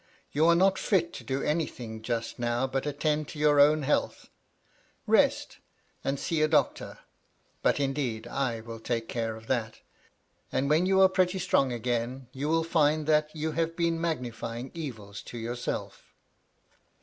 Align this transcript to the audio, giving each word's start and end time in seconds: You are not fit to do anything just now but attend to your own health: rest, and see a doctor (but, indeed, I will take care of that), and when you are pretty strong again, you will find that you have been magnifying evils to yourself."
You 0.31 0.47
are 0.47 0.55
not 0.55 0.79
fit 0.79 1.13
to 1.13 1.23
do 1.23 1.43
anything 1.43 2.01
just 2.01 2.39
now 2.39 2.65
but 2.65 2.87
attend 2.87 3.27
to 3.27 3.37
your 3.37 3.59
own 3.59 3.83
health: 3.83 4.31
rest, 5.05 5.59
and 6.03 6.19
see 6.19 6.41
a 6.41 6.47
doctor 6.47 6.97
(but, 7.61 7.79
indeed, 7.79 8.25
I 8.25 8.61
will 8.61 8.79
take 8.79 9.07
care 9.07 9.35
of 9.35 9.45
that), 9.45 9.81
and 10.51 10.71
when 10.71 10.87
you 10.87 10.99
are 11.01 11.07
pretty 11.07 11.37
strong 11.37 11.71
again, 11.71 12.25
you 12.33 12.49
will 12.49 12.63
find 12.63 13.05
that 13.05 13.29
you 13.35 13.51
have 13.51 13.75
been 13.75 14.01
magnifying 14.01 14.71
evils 14.73 15.21
to 15.21 15.37
yourself." 15.37 16.03